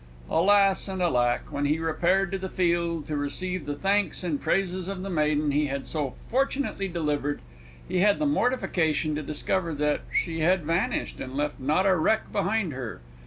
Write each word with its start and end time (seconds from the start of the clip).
Alas 0.31 0.87
and 0.87 0.99
alack! 0.99 1.51
when 1.51 1.65
he 1.65 1.77
repaired 1.77 2.31
to 2.31 2.39
the 2.39 2.49
field 2.49 3.05
to 3.05 3.15
receive 3.15 3.67
the 3.67 3.75
thanks 3.75 4.23
and 4.23 4.41
praises 4.41 4.87
of 4.87 5.03
the 5.03 5.11
maiden 5.11 5.51
he 5.51 5.67
had 5.67 5.85
so 5.85 6.15
fortunately 6.25 6.87
delivered, 6.87 7.39
he 7.87 7.99
had 7.99 8.17
the 8.17 8.25
mortification 8.25 9.13
to 9.13 9.21
discover 9.21 9.75
that 9.75 10.01
she 10.11 10.39
had 10.39 10.63
vanished, 10.65 11.19
and 11.21 11.37
left 11.37 11.59
not 11.59 11.85
a 11.85 11.95
wreck 11.95 12.31
behind 12.31 12.73
her! 12.73 12.99